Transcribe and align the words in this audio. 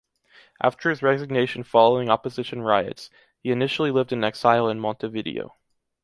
After 0.59 0.89
his 0.89 1.03
resignation 1.03 1.61
following 1.61 2.09
opposition 2.09 2.63
riots, 2.63 3.11
he 3.43 3.51
initially 3.51 3.91
lived 3.91 4.11
in 4.11 4.23
exile 4.23 4.67
in 4.67 4.79
Montevideo. 4.79 5.53